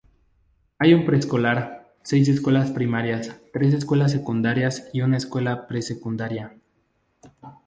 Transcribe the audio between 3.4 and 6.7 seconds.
tres escuelas secundarias y una escuela pre-secundaria.